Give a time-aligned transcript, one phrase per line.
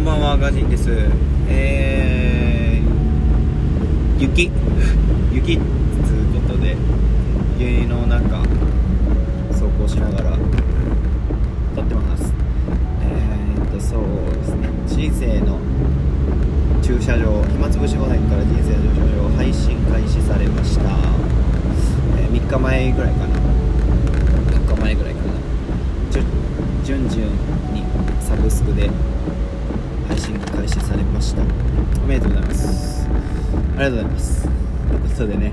[0.00, 0.88] こんばんはガジンです。
[1.46, 4.50] えー、雪。
[5.30, 6.74] 雪っつうことで
[7.58, 8.38] 家の中
[9.50, 10.38] 走行しながら
[11.76, 12.32] 撮ってます。
[13.02, 14.00] えー、っとそう
[14.38, 14.70] ですね。
[14.86, 15.58] 人生の
[16.80, 20.84] 駐車場暇つぶし5年から人生の駐車場配信開始されました、
[22.16, 23.34] えー、3日前ぐらいかな。
[24.64, 25.30] 3日前ぐらいかな。
[26.84, 27.16] 順々
[27.74, 27.84] に
[28.18, 28.88] サブスクで
[30.10, 31.42] 配信開始されました。
[32.02, 33.06] おめでとうございます。
[33.06, 34.42] ありがとうございます。
[34.42, 35.52] ということでね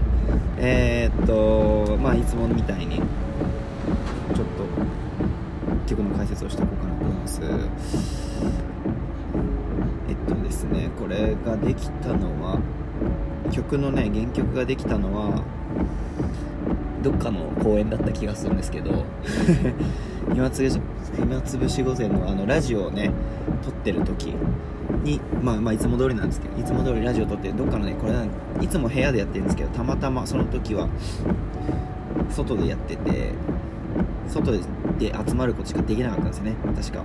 [0.58, 3.06] えー、っとまあいつもみたいにちょっ
[4.34, 4.66] と
[5.86, 7.40] 曲の解説をしていこうかなと思います。
[10.10, 12.60] えっとですねこれができたのは
[13.52, 15.44] 曲のね原曲ができたのは
[17.04, 19.06] どっかの公演だった気がするんですけど
[20.34, 20.80] 暇つぶし？
[21.16, 23.12] 暇つぶし午前のあのラジオをね
[23.64, 24.34] 撮ってる時
[25.04, 28.14] にまあまあいつも通りなんですけどいつも通りラジオ撮ってどっかのねこれ
[28.64, 30.90] いつも部屋でやってるんですけどたまたまその時は
[32.30, 33.32] 外でやってて
[34.28, 34.60] 外で
[35.28, 36.56] 集まることしかできなかったんですよね。
[36.76, 37.04] 確か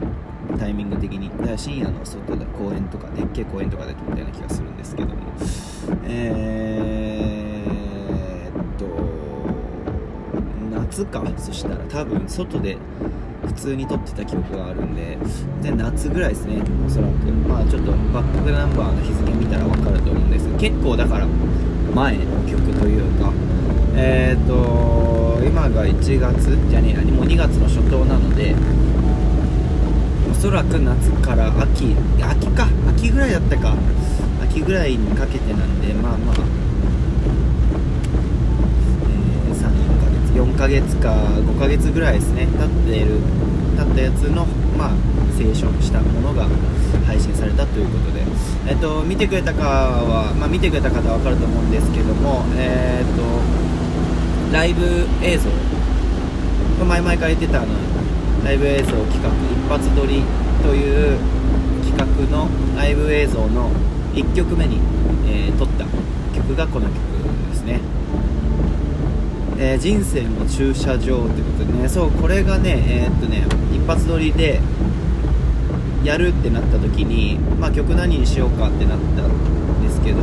[0.58, 1.30] タイミング的に。
[1.38, 5.14] だから深夜の外で公園とかでっけえ公園とかで撮ったような気がするんですけども。
[6.04, 7.31] えー、
[10.92, 11.24] 夏か？
[11.38, 12.76] そしたら多分外で
[13.46, 15.16] 普通に撮ってた記憶があるんで
[15.62, 17.10] で夏ぐらいですねおそらく。
[17.48, 20.46] まあちょっとバックナンバーの日付見たら分かると思うんです。
[20.46, 21.26] けど結構だから
[21.94, 23.32] 前の曲というか。
[23.94, 28.54] えっ、ー、と今が1月じゃねえもう2月の初頭なので
[30.30, 33.74] おそらく夏から秋秋か秋ぐらいだったか。
[34.44, 36.61] 秋ぐらいにかけてなんでまあまあ
[40.34, 43.20] 4ヶ月か5ヶ月ぐらいですね経っている
[43.76, 44.96] 経ったやつのまあ
[45.36, 46.48] 清書したものが
[47.06, 48.22] 配信されたということで、
[48.68, 55.50] えっと、見てくれたかは、まあ、見てくれた方は分かると思うんですけども、えー、っとライブ映像
[56.86, 57.74] 前々から言ってたあの
[58.44, 60.22] ライブ映像企画一発撮り
[60.62, 61.18] という
[61.84, 63.70] 企画のライブ映像の
[64.14, 64.76] 1曲目に、
[65.26, 65.84] えー、撮った
[66.36, 66.96] 曲がこの曲
[67.50, 67.80] ですね。
[69.64, 74.60] えー、人生の駐車場ってことでねそうこれがねえー、っとね一発撮りで
[76.02, 80.18] やるってなった時に、まあ、曲何にしようかってなったんですけど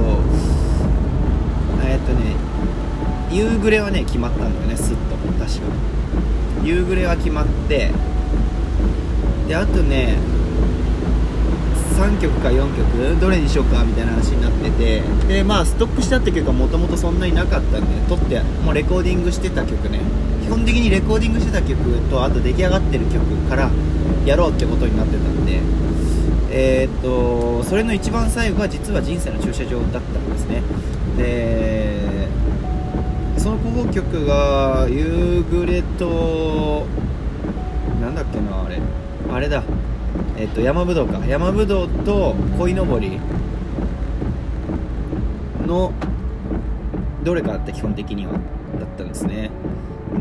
[1.85, 2.35] えー、っとね
[3.31, 5.73] 夕暮れはね決まったんだよねすっと確か
[6.61, 7.91] 夕暮れは決まって
[9.47, 10.17] であとね
[11.99, 19.99] 3曲か4曲どれにしようかみたいな話になっててでまあストックしたって曲はもともとそんなになかったんで撮ってもうレコーディングしてた曲ね。
[20.43, 21.77] 基本的にレコーディングしてた曲
[22.09, 23.69] とあと出来上がってる曲から
[24.25, 25.59] やろうってことになってたんで。
[26.51, 30.63] えー、っとそれの一番最後が実は人生の駐車場だったんですね。
[31.17, 32.27] で
[33.37, 36.87] その候補曲が夕暮れと
[38.01, 38.79] なんだっけなあれ。
[39.31, 39.63] あれだ。
[40.39, 41.19] えっと、山ぶどうか。
[41.27, 43.19] 山ぶどうと鯉のぼり
[45.67, 45.91] の
[47.25, 48.41] どれかって基本的にはだっ
[48.97, 49.51] たんですね。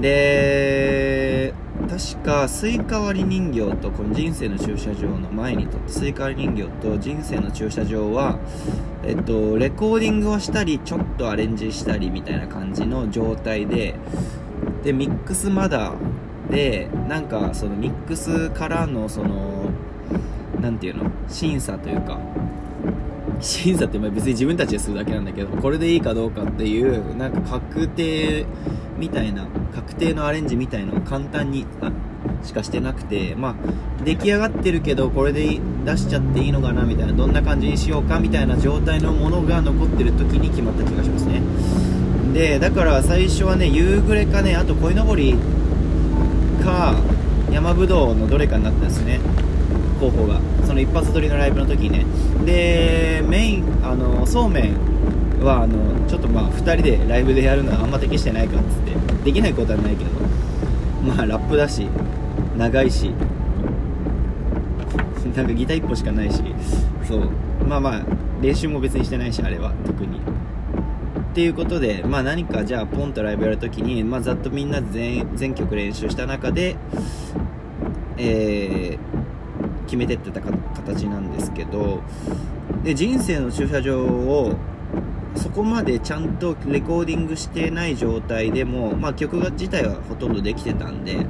[0.01, 1.55] で
[1.89, 8.39] 確かスイカ割り人形とこの人生の駐車場の前にとってスイカ割り人形と人生の駐車場は
[9.05, 13.95] えっとレコーディングをしたりちょっとアレンジしたりみたいな感じの状態で
[14.83, 15.95] でミックスまだ
[16.51, 19.58] でなんかそのミックスからのその
[20.61, 21.11] 何ていうの？
[21.29, 22.19] 審査というか。
[23.41, 28.47] 審査って別に自分たちでするだけなんだけどこれでいいかどうかっていうなんか確定
[28.99, 31.65] みたいな確定のアレンジみたいのを簡単に
[32.43, 33.55] しかしてなくてまあ
[34.05, 41.41] 出来上がってるけどこれで出しちゃっていいのかなみたいなどんな感じにしようかみたいな状態のものが残ってる時に決まった気がしますね。
[42.35, 45.37] でだから最初はね夕暮れかねあと鯉のぼり
[46.65, 46.97] か
[47.53, 49.21] 山ぶどうのどれかになったんですね。
[49.99, 52.07] 候補がその一発撮りのライブの時にね。
[52.45, 54.77] でメインあのそうめん
[55.45, 58.93] はあのちょっとまあ2人でライブでやるのはあんま適してないかっつって
[59.25, 60.11] できないことはないけど
[61.15, 61.89] まあラップだし
[62.57, 63.13] 長いし
[65.37, 66.43] なんかギター1本しかないし
[67.07, 67.29] そう。
[67.69, 68.03] まあまあ
[68.41, 70.19] 練習も別にしてないしあれは特に。
[70.19, 70.21] っ
[71.35, 76.77] ていうことで、まあ、何かじゃあポンとライブやるときに、まあ、ざっとみんな全全曲練習した中で、
[78.17, 79.18] えー、
[79.89, 82.03] 決めてってた形なんですけど
[82.85, 84.55] で人生の駐車場を
[85.35, 91.27] そこまでちゃんとレコーディングしてない状態でも、まあ、曲が自体はほとんどできてたんで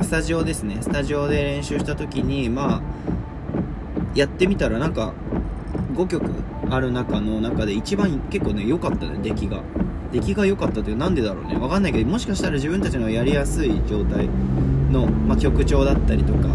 [0.00, 0.78] スタジオですね。
[0.80, 2.82] スタジオで練習した時にまあ
[4.14, 5.14] やってみたらなんか
[5.94, 6.30] 5曲
[6.68, 9.62] ある中の中で一番結構ね良かったね出来が。
[10.12, 11.54] 出来が良かったってなんでだろうね。
[11.54, 14.28] 分かんないけどもしかしたら自分たちのやりやすい状態
[14.92, 16.48] の、まあ、曲調だったりとか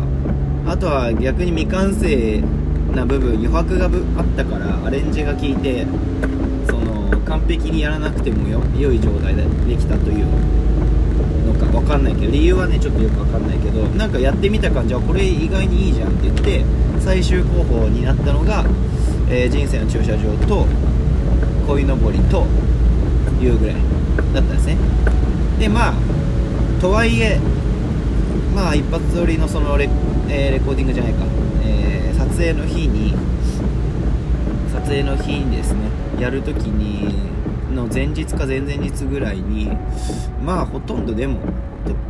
[0.66, 2.42] あとは逆に未完成
[2.94, 5.86] な部分余白があったからアレンジが効いて
[6.68, 10.26] その完璧にやらなくてもよ良い状態でできたという
[11.46, 16.66] のか分かんないけど理由はねちょっとよく分かんないけどなんかやってみた感じはこれ意外にいいじゃんって言って
[17.00, 18.66] 最終候補になったのが、
[19.30, 20.68] えー、人生の駐車場と
[21.68, 22.46] 鯉のぼりと
[23.42, 24.78] いうぐらいだったんですね。
[25.60, 25.94] でまあ
[26.82, 27.40] とはいえ
[28.56, 29.90] まあ一発撮りのそのレ,、
[30.30, 31.26] えー、レコーディングじゃないか、
[31.64, 33.14] えー、撮影の日に
[34.72, 35.90] 撮影の日にですね
[36.20, 37.14] やるときに
[37.74, 39.72] の前日か前々日ぐらいに
[40.44, 41.40] まあほとんどでも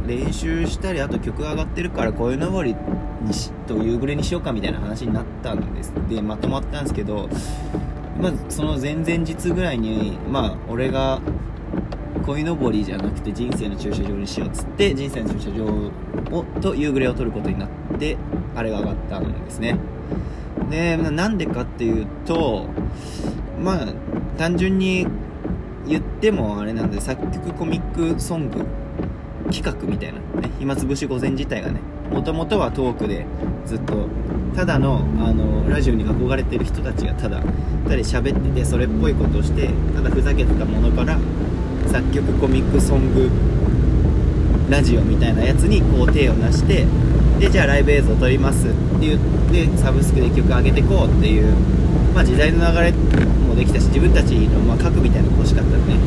[0.07, 2.75] 練習したりあと曲上がってるからこういう登り
[3.21, 5.91] にしと夕暮れにしようかみたいな話になったんです。
[6.09, 7.29] でまとまったんですけど
[8.19, 11.21] まずその前々日ぐらいにまあ俺が
[12.25, 15.65] 鯉のぼりじゃなくて人生の駐車場にしようっつって人生の駐車場
[16.37, 17.69] をと夕暮れを撮ることになっ
[17.99, 18.17] て
[18.55, 19.77] あれが上がったんですね。
[20.69, 22.65] でなんでかっていうと
[23.63, 23.87] まあ
[24.37, 25.07] 単純に
[25.87, 28.65] 言ってもあれなんで作曲コミックソング
[29.51, 31.79] 企画みたいなね暇つぶし午前自体がね
[32.11, 33.25] もともとはトークで
[33.65, 34.07] ずっと
[34.55, 41.17] ただのあのラジオに憧れてる人たちがただ2人喋っててそれっぽいことをしてただふざけてたものから
[41.87, 43.29] 作曲コミックソング
[44.69, 46.85] ラジオみたいなやつにこう手を出して
[47.39, 49.19] でじゃあライブ映像撮りますって言っ
[49.51, 51.53] てサブスクで曲上げてこうっていう、
[52.13, 55.97] まあ、時代の流れもできたし自分たちのまあ核みたいなの欲しかったらね。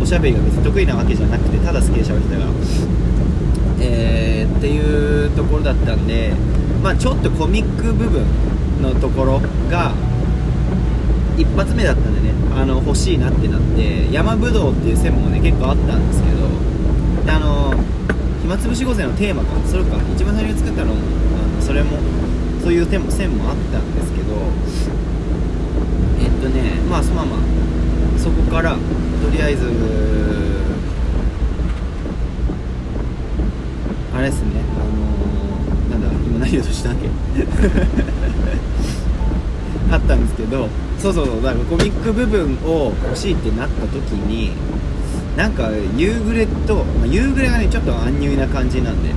[0.00, 2.50] おしゃべりが別に得意なわけじゃなくてただ好きで喋ってたから。
[3.80, 6.32] えー、っていうところだったんで
[6.82, 8.24] まあちょっとコミック部分
[8.80, 9.92] のところが
[11.36, 12.15] 一発目だったね。
[12.56, 16.48] あの欲しいなってなって山ぶどうっていう線もね結構あったんですけど
[17.26, 17.74] であの
[18.40, 21.02] 暇つぶし御前のテーマかそれか一番最初に作ったのも
[21.36, 21.98] あのそれも
[22.62, 24.32] そういう線も線もあったんですけど
[26.18, 27.42] えっとねまあそのまま
[28.18, 28.78] そこからと
[29.30, 29.66] りあえず
[34.14, 37.10] あれですねあのー、なんだ今何をしたっけ
[39.92, 44.52] あったんですけどそうそうそうだからコミック部分を欲しいってなった時に
[45.36, 49.10] なんか夕暮れと、まあ、夕暮れがねちょっとアンニュイな感じなんで。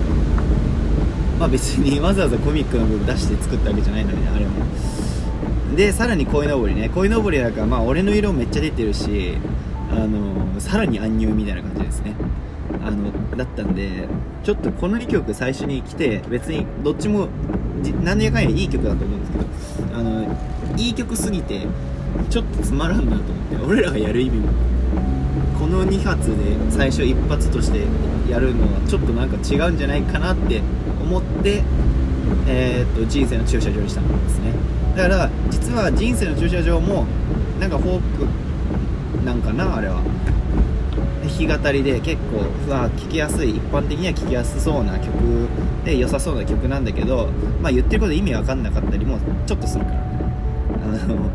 [1.40, 4.52] まあ別に わざわざコミックの部分出して作ったわけじゃないのにねあれも。
[5.76, 6.90] でさらに鯉のぼりね。
[6.94, 9.38] 鯉のぼりだからまあ俺の色めっちゃ出てるし
[9.90, 12.16] あのさらにアンニュイみたいな感じですね。
[12.86, 14.08] あのだったんで
[14.44, 17.30] ちょっとこの2曲最初に来て別にどっちも
[18.04, 19.38] 何やかんやいい曲だと思うんですけ
[19.94, 20.38] どあの
[20.80, 21.68] いい曲すぎて
[22.30, 24.50] ちょっとつまらんなと思って俺らがやる意味も。
[25.60, 27.86] この2発で最初1発として
[28.31, 30.62] やるのはちょっとなんか違うんじゃないかなって
[31.02, 31.64] 思って、
[32.48, 34.54] えー、っと人生の駐車場にしたんですね。
[34.96, 37.06] だから実は人生の駐車場も
[37.60, 40.02] なんかフォークなんかなあれは。
[41.22, 45.14] 弾き語りで結構聴きやすい一般的には聴きやすそうな曲
[45.86, 47.30] で良さそうな曲なんだけど
[47.62, 50.08] まあ言ってること意味わかんなかったりもちょっとするから。
[50.83, 51.30] あ の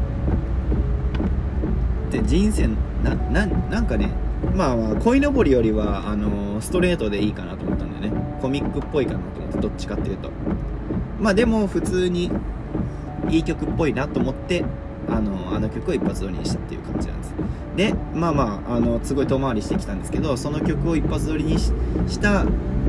[2.11, 2.69] で人生
[3.03, 4.11] なななんかね
[4.57, 8.13] まあまあ鯉のぼりよりはあのストレートでいいかなと思ったんでね。
[8.41, 10.31] コミックっぽいかなと思ってどっちかっていうと。
[11.19, 12.31] まあでも普通に
[13.31, 14.65] いい曲っぽいなと思って
[15.09, 17.35] あのあの曲を一発撮りにしたっていう感じなんです。
[17.77, 21.71] でまあまああのすごい遠回りしてきたんですけどその曲を一発撮りにし
[22.21, 22.45] た、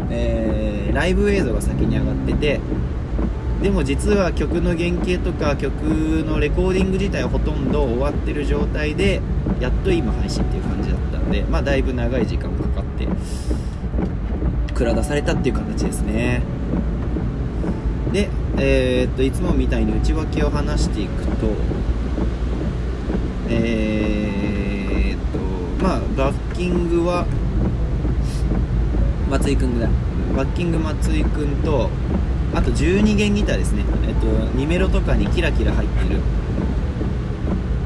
[0.10, 2.60] えー、ライブ映像が先に上がってて
[3.66, 5.74] でも実は曲の原型とか曲
[6.24, 9.22] のレコーディング自体はほとんど終わってる状態で
[9.60, 13.08] やっと今配信っていう感じだったんでまあだいぶ長い時間かかって
[14.76, 16.44] 蔵出されたっていう形ですね。
[18.14, 21.48] でえー、っといつもみたいに内訳を話していくと
[23.50, 27.26] えー、っとまあバッキングは
[29.32, 29.90] 松井君だ
[30.38, 31.90] バッキング松井君と
[32.56, 33.84] あと12弦ギターですね。
[34.08, 36.22] えっと2メロとかにキラキラ入ってる。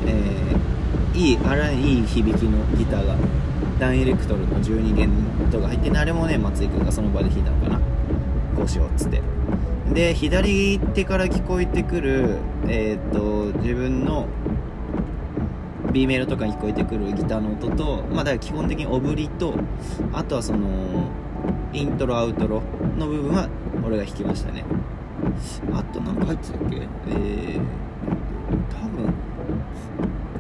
[0.05, 3.15] えー、いい荒いいい響きのギターが
[3.79, 5.09] ダンエレクトルの12弦
[5.51, 7.79] とか入ってねあれもね松井君がその場で弾いたのかな。
[8.55, 9.21] こうしようっつって。
[9.91, 14.27] で左手から聞こえてくるえー、っと自分の
[15.91, 19.55] B メロとかに聞こえてくるギターの音とまあだから基本的にオブリと
[20.13, 21.09] あとはその
[21.73, 22.61] イントロアウトロ
[22.97, 23.49] の部分は
[23.89, 24.63] 俺が弾きましたね。
[25.73, 26.75] あと何か入ってたっけ？
[27.09, 27.59] えー、
[28.69, 29.11] 多分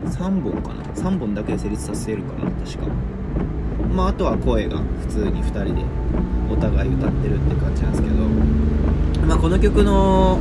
[0.05, 0.83] 3本かな。
[0.93, 2.85] 3本だけで成立させるかな確か。
[3.91, 5.83] まああとは声が普通に2人で
[6.51, 8.15] お互い歌ってるって感じなんですけど。
[9.25, 10.37] まあこの曲の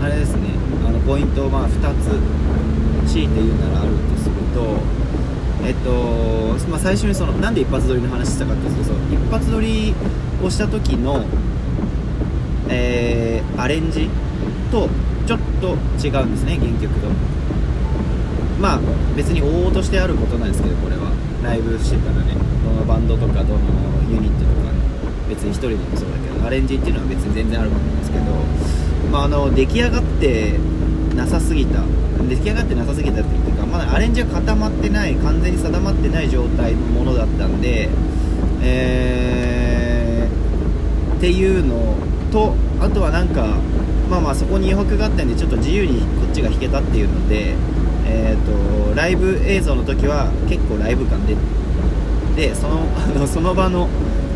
[0.00, 0.50] あれですね。
[0.86, 4.78] あのポイントをまあ2つ強いて言うならあるとすると
[5.64, 5.90] えっと、
[6.68, 9.94] まあ、最初にそのなんで一発撮りの話したかっていうと一発撮り
[10.42, 11.24] をした時の
[12.66, 14.08] えー、アレンジ
[14.70, 14.88] と
[15.26, 17.08] ちょっと違うんですね原曲と。
[18.58, 18.80] まあ
[19.14, 21.12] 別に往々としてあることなんですけどこれは。
[21.44, 22.32] ライブしてたらね
[22.64, 23.60] どのバンドとかどの
[24.10, 24.80] ユニットとか、ね、
[25.28, 28.24] 別に1人でもそうだけどアレンジっていうのは別に全然あると思うんですけど、
[29.12, 30.58] まあ、あの出来上がって
[31.14, 31.82] なさすぎた
[32.26, 37.88] 出来上がってなさすぎたっていうかまだアレンジが固まってない完全に定まってない状態のものだったんで
[38.62, 41.96] えー、っていうの
[42.30, 43.58] とあとはなんか
[44.08, 47.54] まあまあそこに余白があったんでちょっと自由にこっちが弾けたっていうので
[48.06, 51.36] えーと、ライブ映像の時は結構ライブ感で
[52.36, 53.88] でその あのその場の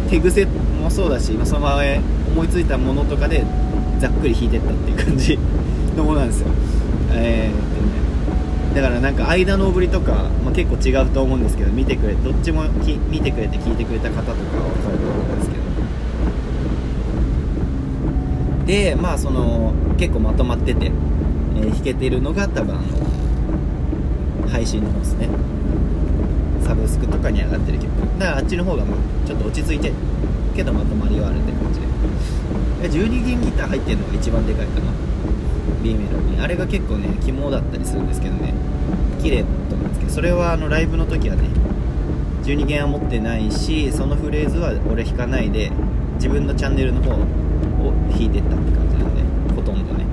[0.08, 0.46] 手癖
[0.82, 2.00] もそうだし、まあ、その場へ
[2.34, 3.44] 思いついたものとかで
[4.00, 5.38] ざっくり弾いてったっていう感じ
[5.96, 6.46] のものなんですよ、
[7.12, 8.07] えーとね、
[8.74, 10.12] だからなんか間の振りとか、
[10.44, 15.68] まあ、結構違うと思うんですけど見てくれどっちも見てくれて聞いてくれた方とかは分かると思うんですけど。
[18.66, 22.80] でまあその結構まとまってて、えー、弾けてるのが多分あ
[24.42, 25.28] の配信の方ですね。
[26.62, 27.88] サブスクとかに上がってる曲。
[28.18, 29.90] だからあっちの方がまあちょっと落ち着いて
[30.54, 31.88] けどまとまりはあるって感じで。
[32.90, 34.92] 12弦ギター入ってるのが一番でかいかな。
[35.82, 36.40] B メロに。
[36.40, 38.54] あれが結構ね肝だったりするんですけどね。
[39.22, 41.48] 綺麗だと思うんですけどそれはあのライブの時はね
[42.44, 45.70] 12弦は持ってないしそのフレーズは俺弾かないで
[46.14, 50.06] 自分のチャンネルの方を弾いてったって感じなんでほとんどね。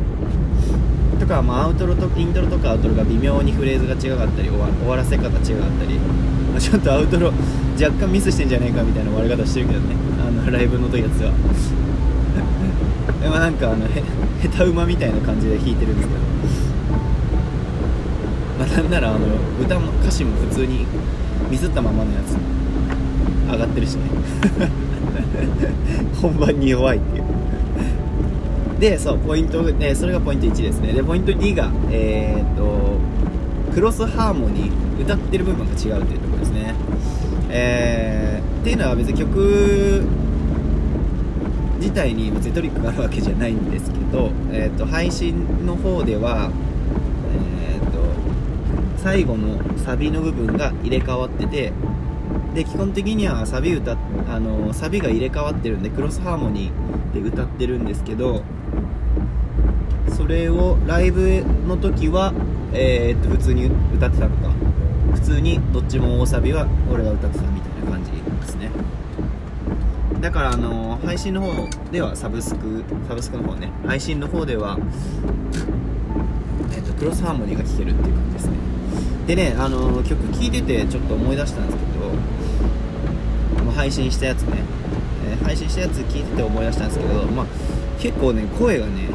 [1.20, 7.32] とか、まあ、アウトロとイントロとかアウトロが微妙にフレーズが違かったり終わ終わらせ方違かったり、まあ、ちょっとアウトロ
[7.80, 9.96] 若干ミスしてんじゃねえかみたいな終わり方してるけどね。
[10.20, 11.32] あのライブの時やつは。
[13.46, 14.02] なんかあのへ
[14.42, 16.20] 下手馬みたいな感じで弾いてるんですけど
[18.58, 19.28] まあなんならあの
[19.62, 20.88] 歌も歌詞も普通に
[21.52, 22.36] ミスったままのやつ
[23.52, 24.02] 上がってるしね。
[26.20, 27.24] 本番に弱いっていう。
[28.80, 30.94] でそうポイント、ね、それがポイント1ですね。
[30.94, 32.98] でポイント2がえー、っと
[33.76, 36.74] クロスハーモニー歌ってる部分が違うっていうところですね。
[37.52, 40.02] えー、っていうのは別に曲
[41.86, 46.50] 自体に別にトリックがあるわけじゃないんですけど、えーと、配信の方では、
[47.32, 51.72] えーと、最後のサビの部分が入れ替わってて
[52.56, 58.42] で基本的にはサビ歌あのサビが入れ替わってるんでクロスハーモニーで歌ってるんですけど
[60.18, 62.34] それをライブの時は、
[62.74, 64.56] えー、っと普通に歌ってたのか。
[65.14, 68.70] 普通にどっちも大サビは俺が歌ってたみたいな感じですね
[70.22, 73.72] だからあの配信の方ではサブスクサブスクの方ね。
[73.86, 74.78] 配信の方では、
[76.72, 78.58] えー、とクロスハーモニーが聴けるっていう感じですね。
[79.28, 81.84] でねあの曲聴いててちょっと思い出したんですけ
[83.66, 84.64] ど、配信したやつね、
[85.28, 87.46] えー、配信したやつ聞いてて思い出したんですけど、まあ、
[88.00, 89.10] 結構ね声がね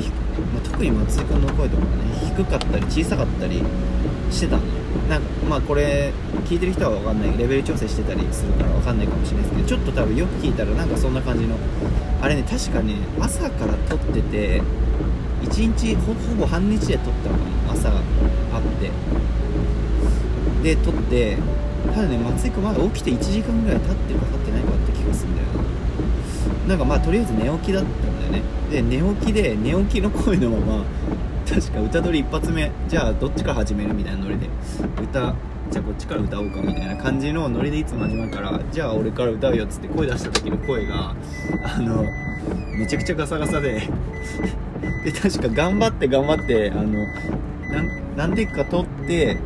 [0.53, 1.91] まあ、特に松井君の声とかね
[2.35, 3.63] 低かったり小さかったり
[4.31, 6.13] してたのなんかまあこれ
[6.45, 7.39] 聞いてる人は分かんない。
[7.39, 11.57] レベル調整してたりするから分かんないかもしれないですけどちょっと多分よく聞いたらなんかそんな感じの
[12.21, 14.63] あれね確かね朝から撮ってて
[15.43, 18.03] 1日ほぼ半日で撮ったのかな朝あっ
[18.81, 18.91] て。
[20.63, 21.39] で撮って
[21.95, 25.49] ただね松井君まだ起きて1時間ぐらい経ってるか経ってないかって気がするんだよ
[26.67, 26.69] な。
[26.69, 28.43] なんかまあとりあえず寝起きだったんだよね。
[28.71, 30.85] で寝起きで寝起きの声のまま
[31.51, 34.49] 確か歌取り一発目じゃあどっちから始めるみたいなノリで
[35.03, 35.35] 歌
[35.69, 41.17] じゃあこっちから歌おうかみたいな感じのノリでいつも始まるからじゃあ俺から歌うよっつって声出した時の声が
[41.65, 42.05] あの
[42.79, 43.83] めちゃくちゃガサガサで
[45.05, 47.05] で確か頑張って頑張ってあの
[48.17, 49.37] 何でか撮って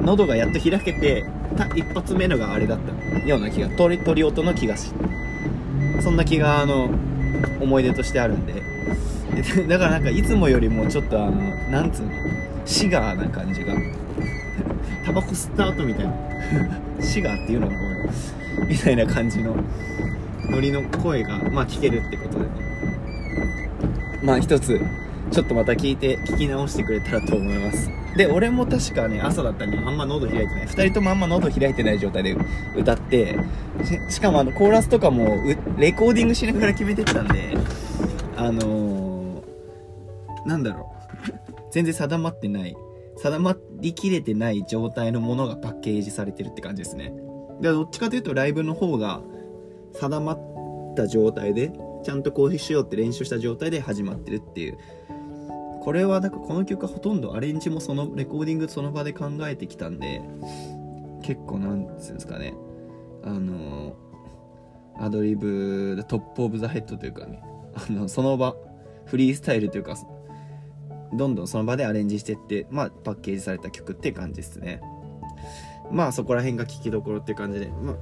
[0.00, 1.26] 喉がやっと開けて
[1.58, 4.92] た一発目のがあれだったような気が鳥鳥音の気がし
[6.00, 6.88] そんな気があの
[7.60, 8.67] 思い出としてあるんで。
[9.68, 11.32] だからなんかいつもよりもちょっとあの
[11.70, 12.10] なんつうの
[12.64, 13.74] シガーな感じが。
[15.04, 16.12] タバコ吸った後みたいな。
[17.00, 19.56] シガーっていうのがごめみたいな感じの
[20.50, 22.50] ノリの声がまあ聞けるってことでね。
[24.22, 24.80] まあ一つ
[25.30, 27.90] ちょっとまた聞いて聞き直してくれたらと思います。
[28.16, 30.66] で俺も確かね朝だったんであんま喉開いてない。
[30.66, 32.36] 2人ともあんま喉開いてない状態で
[32.76, 33.38] 歌って
[34.10, 35.38] しかもあのコーラスとかも
[35.78, 37.56] レコーディングしながら決めてったんで
[38.36, 39.07] あのー、
[40.46, 40.94] なんだろ
[41.28, 41.32] う。
[41.70, 42.76] 全然定まってない。
[43.16, 47.12] 定まりきれてない状態のものがパッケージされてるって感じですね。
[47.60, 49.20] でどっちかというとライブの方が
[49.94, 51.72] 定まった状態で
[52.04, 54.78] ちゃんとこうしようって練習した状態で始まってるっていう。
[55.80, 60.20] これはだからこの曲はほとんどアレンジもそのレコーディングその場で考えてきたんで
[61.22, 62.54] 結構なんつうんですかね。
[63.24, 63.96] あの
[65.00, 67.42] アドリブ top of the head というかね。
[67.74, 68.54] あのその場
[69.06, 69.96] フリースタイルというか
[71.12, 74.80] どんどんその場でアレンジしてってまあパッケージされた曲って感じですね。
[75.90, 77.96] まあそこら辺が聴きどころって感じで、まあ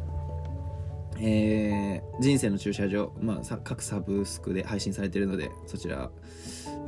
[1.18, 6.10] えー、人生の駐車場、まあ、各サブスクで配信されてるのでそちら、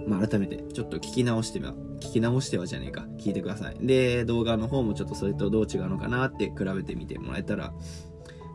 [0.06, 3.76] まあ、改めてちょっと聞き直しては聞き直してはじゃねえか聞いてください。
[3.80, 7.72] で動画の方もちょっとそれとどう違うのかなって比べてみてもらえたら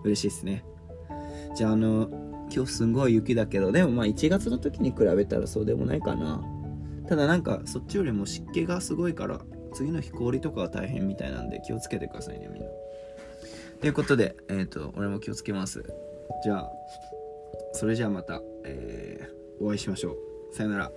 [0.03, 0.63] 嬉しいですね。
[1.55, 2.09] じゃああの
[2.53, 6.43] 今日すんごい雪だけどでもまあ1月の時に比べたらそうでもないかな。
[7.07, 9.41] ただなんかそっちよりも湿気がすごいから
[9.73, 12.69] 次の日氷とかは大変みたいなんで気をつけてくださいねみんな。
[13.81, 15.83] ということでえっ、ー、と俺も気をつけます。
[16.43, 16.71] じゃあ
[17.73, 20.55] それじゃあまた、えー、お会いしましょう。
[20.55, 20.91] さよなら。